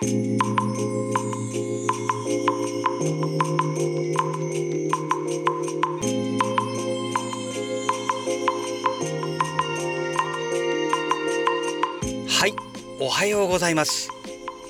[0.00, 0.04] は
[12.46, 12.54] い
[13.00, 14.10] おはようございます。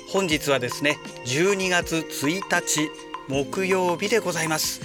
[0.07, 2.89] 本日はですね12月1日
[3.27, 4.81] 木曜日でございます。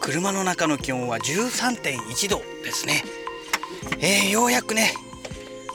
[0.00, 3.04] 車の中の気温は13.1度ですね。
[4.00, 4.92] えー、ようやくね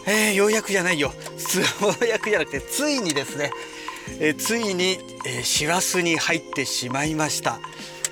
[0.06, 1.14] えー、ようやくじゃないよ。
[1.82, 3.52] ようやくじゃなくてついにですね、
[4.20, 7.60] え、ついに、え、師走に入ってしまいました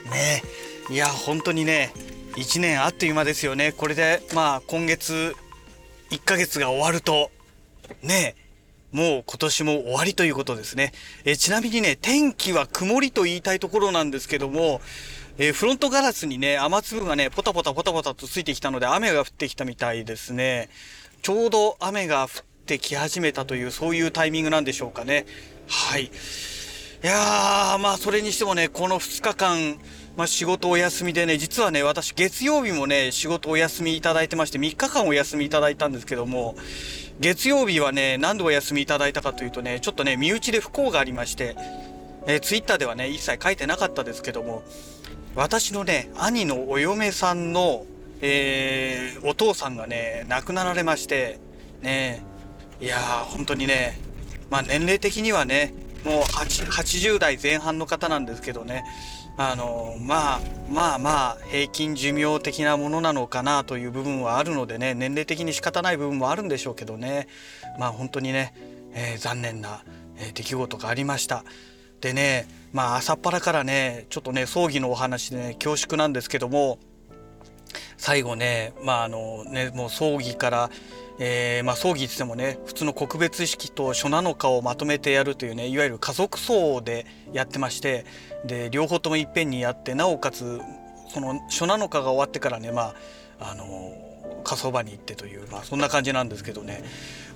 [0.10, 0.44] ね
[0.90, 1.94] いや本当にね
[2.36, 5.36] 1年あっという間ですよねこれでまあ今月
[6.10, 7.32] 1ヶ月が終わると
[8.04, 8.36] ね
[8.92, 10.92] もう今年も終わりということですね。
[11.24, 14.82] えちなみにね、天気は曇りと言いたいところなんですけども、
[15.38, 20.70] えフロントガラスにね、雨粒がね、ポタポタポタポタとついてきたので雨が降ってきたみたいですね。
[21.22, 22.30] ちょうど雨が降っ
[22.66, 25.26] てき始めたという、そういうタイミングなんでしょうかね。
[25.72, 26.04] はい。
[26.04, 26.10] い
[27.02, 29.78] やー、まあそれにしてもね、この2日間、
[30.18, 36.56] まあ、仕事お休みでね、実はね、私月曜日もね、仕事お休みいただいてまして、3日間お休みいただいたんですけども、
[37.22, 41.56] 月曜日はね、何度お休みいただいたかというとね、ちょっとね、身内で不幸がありまして、
[42.28, 44.64] えー、ツイッターではね、一切書いてなかったですけども、
[45.36, 47.86] 私のね、兄のお嫁さんの、
[48.20, 51.40] えー、お父さんがね、亡くなられまして、
[51.82, 52.22] ね、
[52.82, 53.98] いやー、本当にね、
[54.52, 58.84] まあ年齢的にはね、もう80代前半の方なんですけどね、
[59.38, 67.28] あのまあまあまあ平均寿命的なものなのかなという部分はあるのでね年齢的に仕方ない部分もあるんでしょうけどね
[67.80, 68.54] まあ本当にね、
[68.94, 69.84] えー、残念な、
[70.18, 71.44] え、出来事がありました。
[72.02, 76.78] でねまあ朝っぱらからねちょっとね葬儀のお話でね恐縮なんですけども
[77.96, 80.70] 最後ねまああのねもう葬儀から
[81.20, 88.06] えー、まあ、葬儀ってもね普通の告別式と初七日をまとめてやるというねいわゆる家族葬でやってまして
[88.46, 90.60] で両方ともいっぺんにやってなおかつ
[91.14, 92.94] その初七日が終わってからねま
[93.40, 93.94] ああの
[94.44, 96.84] 火葬場に行ってという、まあ、そんな感じなんですけどね、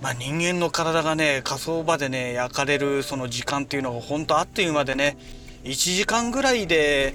[0.02, 5.18] まあ、人間の体がね火葬場でね焼かれるその時間っていうのが本当あっという間でね
[5.64, 7.14] 1時間ぐらいで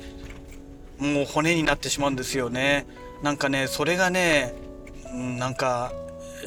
[0.99, 2.87] もう骨になってしまうんですよね。
[3.23, 4.55] なんかねそれがね
[5.13, 5.93] なんか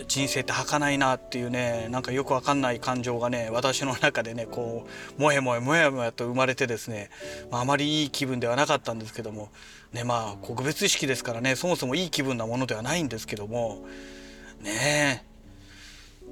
[0.07, 4.87] 人生って儚いなっていうねなんかよくわかんない感情がね私の中でねこ
[5.17, 7.09] うもやもやもやもやと生まれてですね、
[7.51, 9.49] まあ、あまりいい気分ではなかったんですけども
[9.91, 13.85] ねまあ告別式ですからねそもそもいい気分なものではないんですけども
[14.61, 15.33] ねえ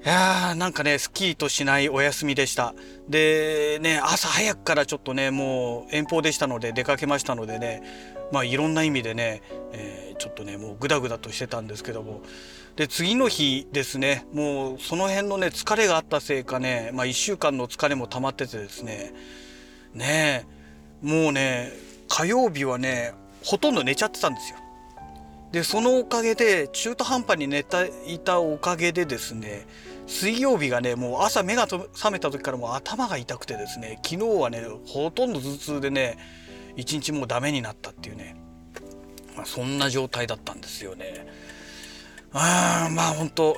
[0.04, 2.74] いやーなんかねスキーとしないお休みでした。
[3.08, 7.84] でね朝早くからちょっとねもう遠方でしたので出かけましたのでね
[8.32, 9.44] まあいろんな意味でね、
[9.74, 12.22] えー、ちょっとねもうグダグダとしてたんですけども
[12.76, 19.14] で次の日ですねもうその辺のね疲れがあったせいかね、まあ、1週間の疲れも溜まっててですね
[19.94, 20.46] ね
[21.04, 21.72] えもうね
[22.08, 24.58] 火曜日はねほとんど寝ちゃってたんですよ。
[25.52, 29.68] でそのおかげで中途半端に寝ていたおかげでですね
[30.08, 36.18] 水曜日がねもう朝目が覚めた時からもう頭が痛くてですね昨日はねほとんど頭痛でね
[36.78, 38.38] 一日もうダメになったっていうね、
[39.36, 41.28] まあ、そんな状態だったんですよね。
[42.34, 43.58] あまあ本当、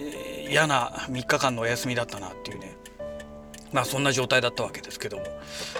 [0.00, 2.76] えー、嫌な3日間のお休みだったなっていうね。
[3.72, 5.24] まあそんな状態だったわけですけども。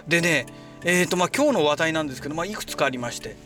[0.06, 0.46] でね
[0.84, 3.36] えーとまあ、今日の話題なんですけど、まあ、いくつかありまして。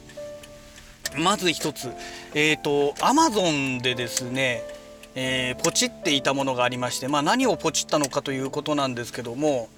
[1.17, 1.93] まず一つ
[2.35, 4.63] えっ、ー、とアマゾンでですね
[5.15, 9.69] えー、ポチっていたものがありまして、まあ、何をポチったのかということなんですけども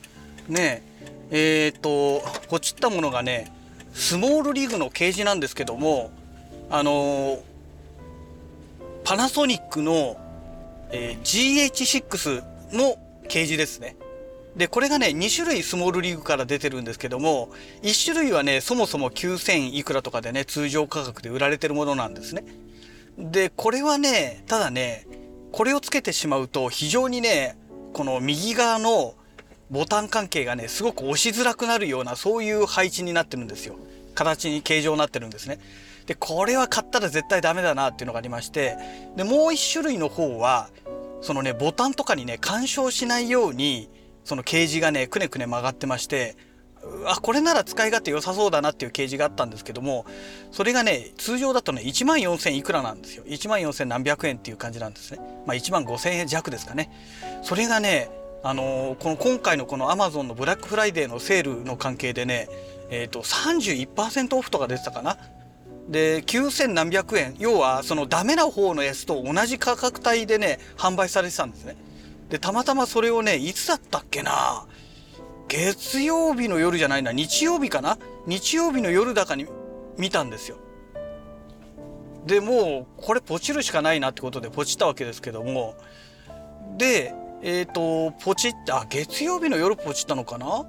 [0.48, 0.82] ね
[1.30, 3.50] えっ、ー、とポチったものがね
[3.94, 6.10] スモールリーグのケージなんですけども
[6.70, 7.40] あのー、
[9.04, 10.16] パナソニックの、
[10.90, 12.96] え GH6 の
[13.28, 13.96] ケージですね。
[14.56, 17.48] で、これがね、2種類スモールリーグから出てるんですけども、
[17.82, 22.44] 1種類はね、そもそも9000いくらとかでね、通常価格で売られてるものなんですね。
[23.18, 25.06] で、これはね、ただね、
[25.52, 27.56] これをつけてしまうと非常にね
[27.92, 29.14] この右側の
[29.70, 33.76] ボタン関係がねすごく押しづらくなるようなそういう配置になってるんですよ
[34.14, 35.58] 形に形状になってるんですね
[36.06, 38.76] でこれは買ったら絶対ダメだなっていうのがありまして
[39.16, 40.68] でもう一種類の方は
[41.20, 43.88] そのねボタンとかにね干渉しないように
[44.24, 46.36] そのケージがねくねくね曲がってまして
[47.06, 50.04] あこれなら使い勝手良さそうだなっていうケージがあったんですけども
[50.50, 53.24] それがね通常だとね1万4000いくらなんですよ。
[53.24, 55.20] 1万4000何百円っていう感じなんですね。
[55.46, 56.90] まあ1万5000円弱ですかね。
[57.42, 58.10] それがね
[58.42, 62.48] あのー、この今回のこのアマゾンのブラックフライデーのセールの関係でね
[62.90, 65.18] えっ、ー、と31%オフとか出てたかな。
[65.88, 67.34] で9000何百円。
[67.38, 71.76] 要はそのダメな方のやつと同じ価格帯でね販売されてたんですね。
[72.28, 74.66] でたまたまそれをねいつだったっけな。
[75.52, 77.98] 月曜日の夜じゃないな、日曜日かな。
[78.26, 79.46] 日曜日の夜だかに
[79.98, 80.56] 見たんですよ。
[82.24, 85.74] で、もう、これポチるしかないなってことでポチったわけですけども、
[86.78, 87.12] で、
[87.42, 90.64] えっ、ー、と、ポチって、あ、月曜日の夜ポチったのかな。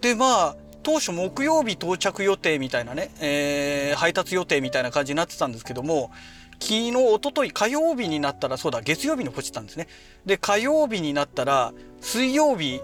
[0.00, 0.56] で、まあ、
[0.88, 6.10] 当初木曜日到着予定みたいなね、えー、配達予定みたいな感じになってたんですけども、
[6.52, 9.86] 昨日、おととい火曜日になったら、そうだ、月曜日にポチったんですね。
[10.24, 12.80] で、火曜日になったら、水曜日、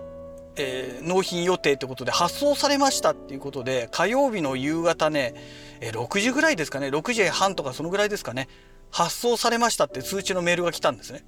[0.56, 5.32] えー、納品予定ってことで発送されましたっていうことで、火曜日の夕方ね、
[5.80, 8.48] えー、6時ぐらいですかね、6時半とかそのぐらいですかね、
[8.90, 11.24] 発送されましたって通知のメールが来たんですね。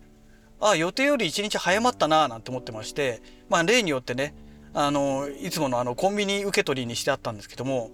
[0.60, 4.34] ああ、予定より1日早まったなぁなんて思ってまして、まあ例によってね、
[4.78, 7.90] あの、いつものあのコンビニ受け取りにしてあったんですけども、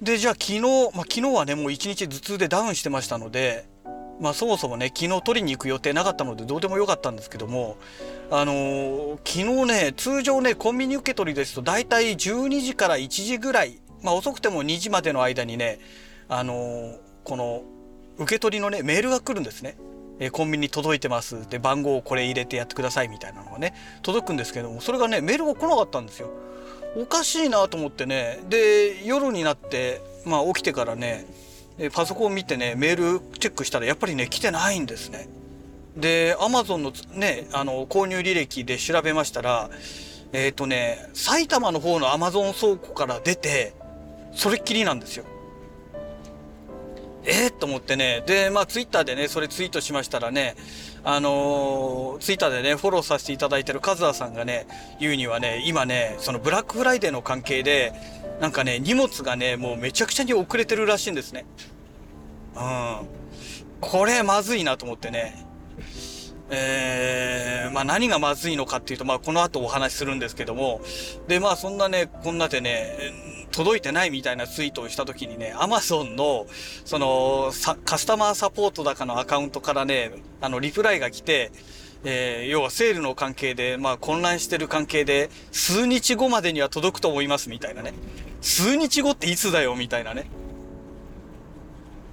[0.00, 3.66] で、じゃあ昨日、まあ昨日はね、もう1日頭痛でダウンしてましたので、
[4.18, 7.76] まあそもそもね、昨日取りに行く予定なかったのでどうでもよかったんですけども、
[8.30, 15.80] あのー、昨日ね、通常ね、コンビニ受け取りですと大体12時から1時ぐらい、まあ遅くても2時までの間にね、
[16.30, 17.62] あのー、この
[18.16, 19.76] 受け取りのね、メールが来るんですね。
[20.24, 21.48] えコンビニ届いてます。
[21.50, 26.30] で番号をこれ入れてやってくださいみたいなのがね届くんですけどもそれがねメールが来なかったんですよ。
[26.96, 28.38] おかしいなと思ってね。
[28.48, 31.26] で夜になってまあ起きてからね
[31.92, 35.28] パソコン見てねメールチェックしたらやっぱりね来てないんですね。
[35.96, 39.70] でアマゾンのねあの購入履歴で調べましたら
[40.32, 43.74] えっ、ー、とね埼玉の方のアマゾン倉庫から出て
[44.34, 45.24] それっきりなんですよ。
[47.24, 48.22] えー、と思ってね。
[48.26, 50.56] で、まあ、ツイッターでね、それツイートしましたらね、
[51.04, 54.66] あのー、ツイッターでね、フォローさせていただいてるカズアさんがね、
[54.98, 57.92] 言うにはね、今ね、そのブラックフライデーの関係で、
[58.40, 61.44] なんかね、荷物がね、もうめちゃくちゃに遅れてるらしいんですね。
[62.56, 63.06] うん。
[63.80, 65.46] これまずいなと思ってね。
[66.54, 70.82] えー、まあ何がまずいのかっていうと、まあこの後お話しするんですけども、
[71.26, 72.96] で、まあそんなね、こんなでね、
[73.52, 76.46] 届いてないみたいなツイートをした時にね、アマゾンの、
[76.84, 77.52] その、
[77.84, 80.12] カスタマーサポートだかのアカウントからね、
[80.42, 81.52] あの、リプライが来て、
[82.04, 87.94] えー、要はセールの関係で、まあ混乱してる関係で、数日後までには届くと思いますみたいなね。
[88.42, 90.26] 数日後っていつだよみたいなね。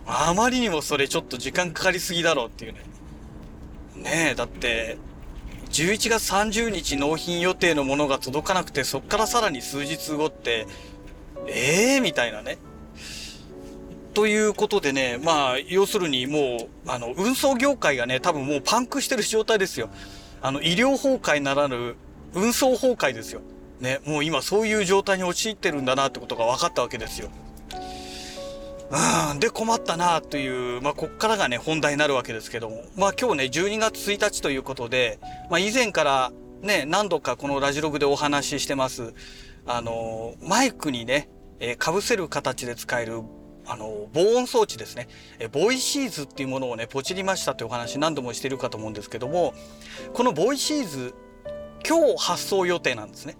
[0.05, 2.88] あまりにもそれちょっと時間かかりすぎだろうっていうね。
[3.99, 4.97] ねえ、だって、
[5.71, 10.67] 11月30日納品予定のものが届かなくて、そっからさらに数日後って、
[11.47, 12.57] ええー、みたいなね。
[14.13, 19.89] ということでね、まあ、要するにもう、あの、運送業界がね、多分もうパンクしてる状態ですよ。
[20.41, 21.95] あの、医療崩壊ならぬ、
[22.33, 23.41] 運送崩壊ですよ。
[23.79, 27.29] ね、もう今そういう状態に陥ってるんだなってことが分かったわけですよ。
[28.91, 32.83] うん、で困ったなという、まあ、こっからがね、本題になるわけですけども。
[32.95, 35.19] まあ今日ね、12月1日ということで、
[35.49, 36.31] まあ以前から
[36.61, 39.13] ね、何度かこのラジログでお話ししてます。
[39.65, 43.21] あの、マイクにね、えー、被せる形で使える
[43.69, 45.07] あの、防音装置ですね。
[45.37, 49.53] え、ボイシーズっていうものをね、ポチりましたというお話何度もしてるかと思うんですけども、
[50.13, 51.13] このボイシーズ、
[51.87, 53.37] 今日発送予定なんですね。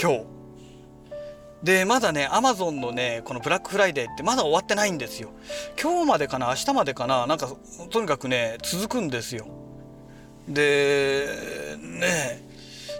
[0.00, 0.39] 今日。
[1.62, 5.30] で、まだね、アマゾンのね、このブラックフライデーってまだ終わってないんですよ。
[5.80, 7.50] 今日までかな明日までかななんか、
[7.90, 9.46] とにかくね、続くんですよ。
[10.48, 11.26] で、
[11.78, 12.42] ね、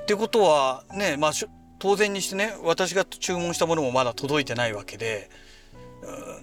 [0.03, 1.33] ってことは、ね、まあ、
[1.81, 5.31] 当然にしてね私が注文したものもまだ届いてないわけで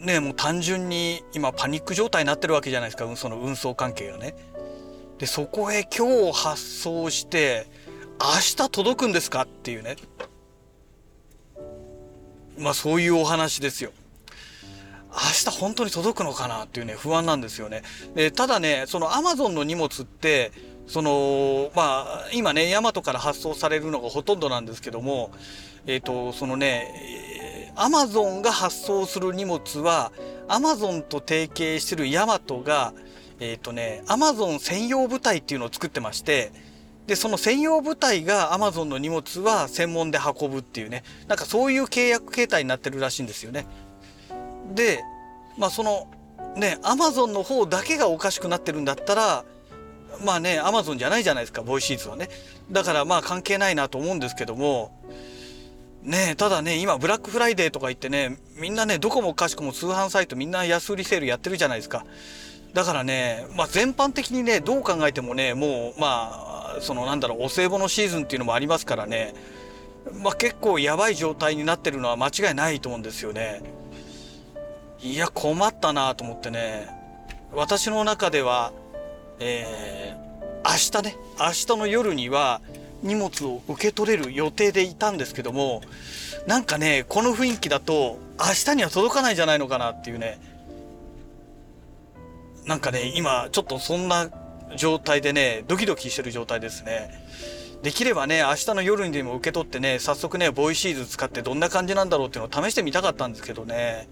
[0.02, 4.36] ねもう単純に今パニック状態になってるわけじゃないですかその運送関係がね。
[5.20, 7.66] でそこへ今日発送して
[8.20, 9.96] 明日届くんですかっていうね
[12.58, 13.92] まあそういうお話ですよ。
[15.10, 17.82] 明日本当に届くのかなっていうね不安なんですよね。
[18.16, 20.52] でただねそのアマゾンの荷物って
[20.88, 25.32] その、まあ、今ね、ヤマトから発送されるのがほとんどなんですけども、
[25.86, 30.12] えっ、ー、と、そのね、アマゾンが発送する荷物は、
[30.48, 32.94] アマゾンと提携してるヤマトが、
[33.40, 36.54] えっ、ー、とね、アマゾン専用部隊っていうのを作ってまして、
[37.08, 43.66] で、その専用部隊がアマゾンの荷物は専門で運ぶっていうね、なんかそういう契約形態になってるらしいんですよね。
[44.76, 45.04] で、
[45.58, 46.08] まあその、
[46.58, 49.46] ね、アマゾンの方だけがおかしくなってるんだったら、
[50.26, 52.30] まあね、アマゾンじゃないじゃないですか、ボイシーズはね。
[52.72, 54.92] だからまあ関係ないなと思うんですけども、
[56.04, 62.06] ねただね、今ブラックフライデーとか言ってね、みんなね、どこもかしくも通販サイトみんな安売りセールやってるじゃないですか。
[62.74, 66.47] だからね、まあ全般的にね、どう考えてもね、もう、まあ、
[66.82, 69.34] そのなんだろう、お歳暮のシーズンっていうのもありますからね、
[70.22, 73.62] まあ結構やばい状態になってるのは間違いないと思うんですよね。
[75.02, 76.88] いや、困ったなと思ってね、
[77.54, 78.72] 私の中では、
[79.40, 82.62] えー、明日ね、明日の夜には、
[83.04, 85.82] 荷物を受け取れる予定でいたんですけども
[86.46, 90.40] なんかねこの雰囲気だと明日には届かないんじゃないのかなっていうね。
[92.66, 94.30] なんかね今ちょっとそんな
[94.76, 97.26] 状態でねドキドキしてる状態ですね
[97.84, 104.10] できればね明日の夜にでも受け取ってね早速ねボイシーズ使ってどんな感じなんだろうっていうのを試してみたかったんですけどね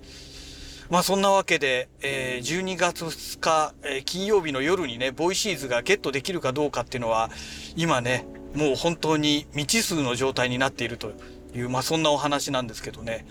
[0.90, 7.32] まあそんなわけで、えー、12月2日、えー、金曜日の夜にねボイシーズがゲットできるかどうかっていうのは
[7.76, 11.12] 今ねもう本当に未知数の状態になっていると
[11.54, 13.26] いう、まあそんなお話なんですけどね。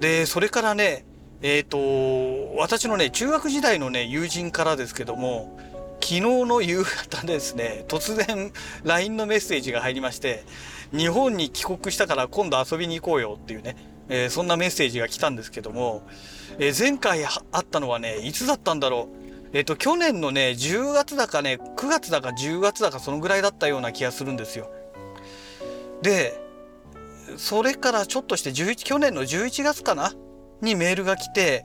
[0.00, 1.04] で、それからね、
[1.42, 5.58] えっ、ー、と、私のね、中学時代のね、友人からですけども、
[6.00, 8.52] 昨日の夕方ですね、突然
[8.84, 10.44] LINE のメッセージが入りまして、
[10.96, 13.76] 日本に帰国したから今度遊びに行こうよっていうね、
[14.08, 16.02] えー、そんなメッセージが来たんですけども、
[16.58, 19.26] えー、前回あったのはね、いつだったんだろう。
[19.52, 24.70] えっ、と、去年のね、10月だかね、9月だか10月だかそのぐらいだったような気がするんですよ。
[26.02, 26.40] で、
[27.36, 30.12] それからちょっとして11去年の11月かな
[30.60, 31.64] にメールが来て、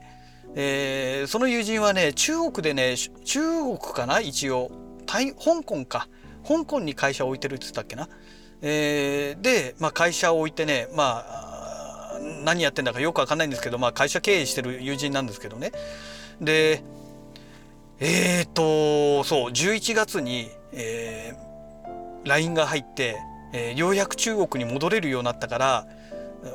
[0.54, 4.20] えー、その友人はね、中国でね、中国かな？
[4.20, 4.70] 一応。
[5.06, 6.08] 香港か。
[6.46, 8.08] 香港に会社を置いてるって言ったっけな？
[8.60, 15.72] えー、で、まあ、会社を置いてね、まあ、何やってんだかよくわかんないんですけど、まあ、会社経営してる友人なんですけどね。
[16.40, 16.82] で、
[18.00, 23.16] えーと、そう、11月に、えー、LINE が入って、
[23.52, 25.86] えー、ようやく中国に戻れるようになったから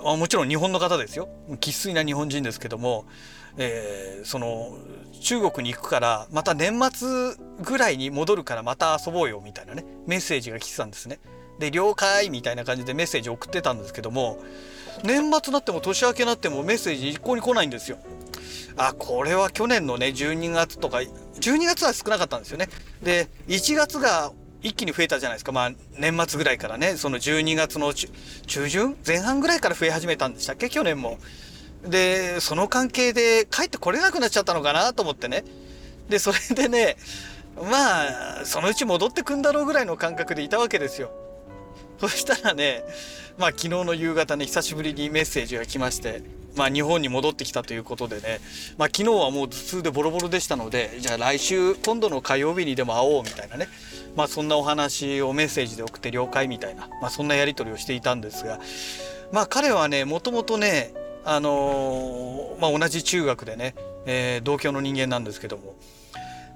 [0.04, 1.30] あもちろん日本の方ですよ
[1.62, 3.06] 生粋な日本人ですけども、
[3.58, 4.78] えー、その
[5.22, 11.20] 中国に行くからまた年末ぐらいに戻るからまた遊ぼうよみたいなねメッセージが来てたんですね。
[11.60, 14.38] で了解みたいな感じでメッセージ送ってたんですけども
[15.04, 17.98] 年末になっても年明けになってもメッセージ一向に来ないんですよ。
[18.78, 22.70] あこれは去年のね12月とか12月は少なかったんですよね。
[23.02, 25.52] で1月が一気に増えたじゃないですか。
[25.52, 28.98] まあ、年末ぐらいからね、その12月の中旬？
[29.06, 30.70] 前半ぐらいから増え始めたんでしたっけ？
[30.70, 31.20] 去年も。
[31.84, 35.44] で、その関係で帰ってこれなくなっちゃったのかなと思ってね。
[36.10, 36.98] で、それでね、
[37.56, 41.12] まあ、そのうち戻ってくんだろうぐらいの感覚でいたわけですよ。
[42.00, 42.84] そしたらね、
[43.38, 46.22] まあ昨日の夕方ね、久しぶりにメッセージが来まして、
[46.56, 48.40] まあ日本に戻ってきたということでね、
[48.78, 53.68] まあ昨日はもう頭痛でボロボロでしたので、じゃあ来週、今度の火曜日にでも会おうみたいなね、
[54.16, 58.60] まあそんなお話をメッセージで送って了解みたいな、まあそんなやり取りをしていたんですが、
[59.32, 60.94] まあ彼はね、もともとね、
[61.30, 65.76] あのー、まあ同じ中学でね、えー、同郷の人間なんですけども、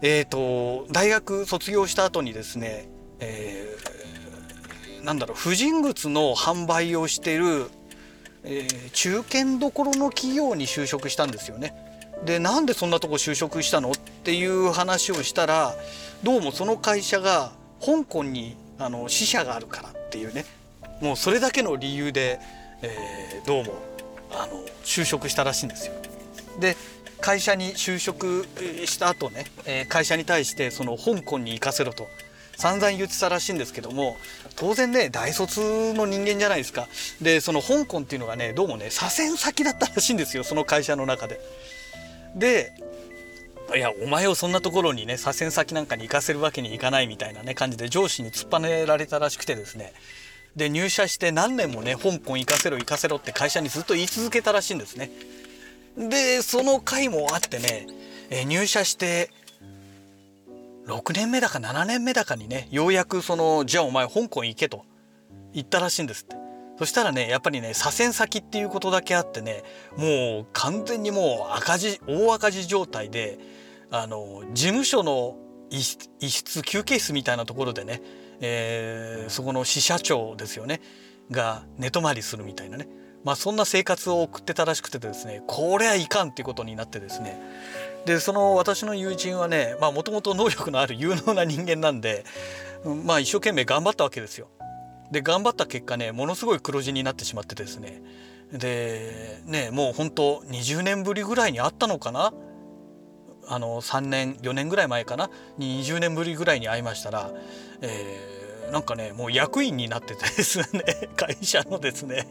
[0.02, 2.88] え、ー、と、大学卒業した後にですね、
[3.20, 7.70] えー、なんだろう、婦人靴の販売をしてる、
[8.44, 11.76] えー、中堅どころの企業に就職したんですよね。
[12.26, 15.76] で、なんでそんなとこ就職したのっていう話をしたら、
[16.24, 17.52] どうもその会社が
[17.84, 20.46] 香港にあの支社があるからっていうね
[21.02, 22.40] もうそれだけの理由で、
[22.82, 23.91] えー、どうも
[24.34, 25.94] あの就職したらしいんですよ。
[26.60, 26.76] で
[27.22, 28.48] 会社に就職
[28.86, 32.08] した後ね、え、会社に対してその香港に行かせろと
[32.58, 34.18] 散々言ってたらしいんですけども
[34.56, 36.88] 当然ね大卒の人間じゃないですか
[37.22, 41.40] でその香港っていうのがねどうもね左遷先だったらしいんですよその会社の中で。
[42.36, 42.74] で
[43.76, 49.94] いやお前をそんなところにね左遷先なんかに行かせるわけにいかないみたいなね感じで上司に突っぱねられたらしくてですね
[50.56, 55.12] で入社して何年もね香港行かせろ行かせろって会社にずっと言い続けたらしいんですね。
[55.98, 57.88] でその回もあってね、
[58.30, 59.30] え入社して
[60.88, 64.86] 6年目だか7年目だかにねようやくそのじゃあお前香港行けと
[65.54, 66.36] 言ったらしいんですって。
[66.78, 69.64] そしたらねやっぱりね左遷先っていうことだけあってね
[69.98, 73.38] もう完全にもう赤字大赤字状態で
[73.92, 75.38] あの事務所の
[75.70, 78.02] 一室休憩室みたいなところでね、
[78.42, 80.82] えー、そこの支社長ですよね。
[81.30, 82.88] が寝泊まりするみたいなね。
[83.24, 87.40] まあそんな生活を送ってたらしくてですねこれはいかんっていうことになってですね。
[88.06, 92.26] でその私の友人はねもともと能力のある有能な人間なんで
[93.06, 94.48] まあ一生懸命頑張ったわけですよ。
[95.12, 98.02] で頑張った結果ねものすごい黒字になってしまってですね。
[98.52, 102.34] でねもう本当20年ぶりぐらいにあったのかな？
[103.48, 105.30] あの3年4年ぐらい前かな？
[105.58, 107.32] に20年ぶりぐらいに会いましたら、
[107.82, 111.10] えー、なんかねもう役員になっててですね。
[111.16, 112.28] 会社のですね。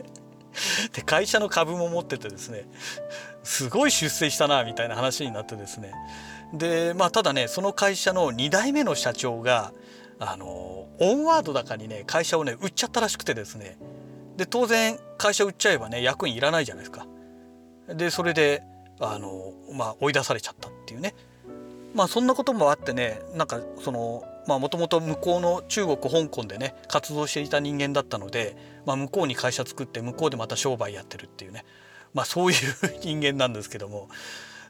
[0.93, 2.67] で会社の株も持っててですね。
[3.43, 5.93] すごい出世したなみたいな話になってですね。
[6.53, 9.73] でまあただねその会社の2代目の社長が
[10.19, 13.79] あのオンワードだかにね会社をね売っちゃったらしくてですね。
[14.37, 17.07] で当然会社売っちゃえばね役員いらないじゃないですか。
[17.89, 18.63] でそれで
[19.01, 21.15] あの、まあ、追い出されちゃったっていうね。
[21.95, 31.65] まあそんなこともあってねなんかそのもともと向こうの中国香港でね活動していた人間だったので、まあ、向こうに会社作って向こうでまた商売やってるっていうね、
[32.15, 32.59] まあ、そういう
[33.01, 34.09] 人間なんですけども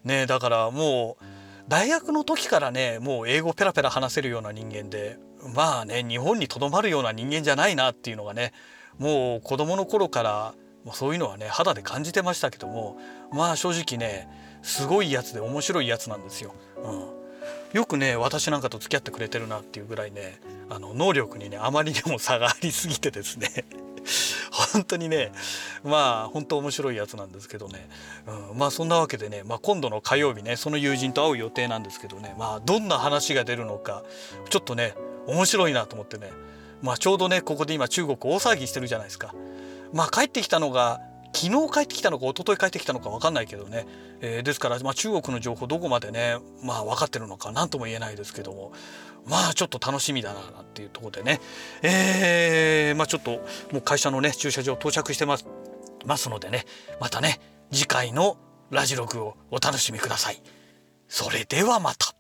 [0.05, 1.25] ねだからもう
[1.69, 5.19] 大学の時からねもう英語ペラペラ話せるような人間で
[5.55, 8.53] まあね日本にとどまるような人間じゃないなっていうのがね
[8.99, 10.55] もう子供の頃から
[10.93, 12.99] そういうのはね肌で感じてましたけども
[13.33, 14.29] まあ正直ね
[14.63, 16.55] すごいやつで面白いやつなんですよ。
[16.83, 17.21] うん。
[17.73, 23.49] よくね私なんかと付き合ってくれてるなっていうぐらいねあの能力にねあまりにも差がありすぎてですね。
[24.73, 25.31] 本当にね
[25.85, 27.89] まあ本当面白いやつなんですけどね、
[28.51, 34.03] うん、まあそんなわけでね、まあ、今度の火曜日ねその友人と会う予定なんですけどねまあどんな話が出るのか
[34.49, 34.95] ちょっとね
[35.27, 36.33] 面白いなと思ってね。
[36.83, 39.35] まあちょうどねここで今中国大騒ぎしてるじゃないですか。
[39.93, 41.01] まあ帰ってきたのが
[41.33, 43.87] 昨日帰ってきたのか一昨日帰ってきたのか分かんないけどね、
[44.21, 48.73] えー、ですから、まあ、中国の情報どこまでね、まあ、分かってるのか何とも言えないですけども
[49.27, 51.41] まあちょっと楽しみだなっていうところでね、
[51.83, 53.31] えー、まあちょっと
[53.73, 55.47] もう会社のね駐車場到着してます
[56.07, 56.65] ますのでね
[57.01, 57.39] またね
[57.71, 58.37] 次回の
[58.71, 60.43] ラジログをお楽しみください。
[61.09, 62.20] それではまた。